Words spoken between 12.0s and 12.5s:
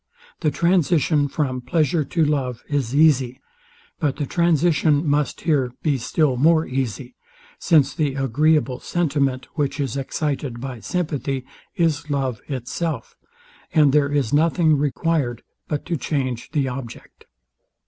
love